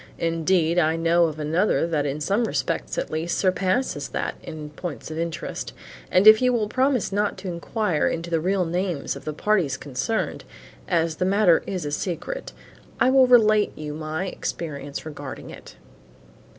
[0.17, 5.11] Indeed, I know of another that in some respects, at least, surpasses that in points
[5.11, 5.73] of interest,
[6.09, 9.77] and if you will promise not to inquire into the real names of the parties
[9.77, 10.43] concerned,
[10.87, 12.51] as the affair is a secret,
[12.99, 15.75] I will relate you my experience regarding it."